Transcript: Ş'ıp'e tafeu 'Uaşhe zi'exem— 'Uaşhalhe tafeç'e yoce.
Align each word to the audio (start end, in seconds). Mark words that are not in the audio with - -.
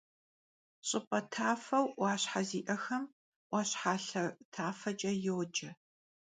Ş'ıp'e 0.87 1.19
tafeu 1.33 1.85
'Uaşhe 1.91 2.41
zi'exem— 2.49 3.03
'Uaşhalhe 3.49 4.23
tafeç'e 4.53 5.11
yoce. 5.25 5.69